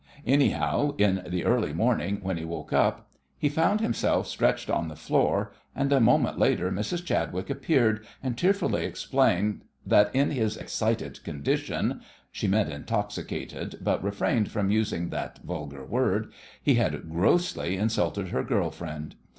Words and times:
Anyhow, 0.25 0.95
in 0.97 1.21
the 1.27 1.45
early 1.45 1.73
morning, 1.73 2.21
when 2.23 2.37
he 2.37 2.43
woke 2.43 2.73
up, 2.73 3.07
he 3.37 3.49
found 3.49 3.81
himself 3.81 4.25
stretched 4.25 4.67
on 4.67 4.87
the 4.87 4.95
floor, 4.95 5.51
and 5.75 5.93
a 5.93 5.99
moment 6.01 6.39
later 6.39 6.71
Mrs. 6.71 7.05
Chadwick 7.05 7.51
appeared, 7.51 8.03
and 8.23 8.35
tearfully 8.35 8.83
explained 8.83 9.61
that 9.85 10.09
in 10.15 10.31
his 10.31 10.57
"excited 10.57 11.23
condition" 11.23 12.01
she 12.31 12.47
meant 12.47 12.71
intoxicated, 12.73 13.77
but 13.79 14.03
refrained 14.03 14.49
from 14.49 14.71
using 14.71 15.09
that 15.09 15.37
vulgar 15.43 15.85
word 15.85 16.31
he 16.63 16.73
had 16.73 17.07
grossly 17.07 17.77
insulted 17.77 18.29
her 18.29 18.43
girl 18.43 18.71
friend. 18.71 19.13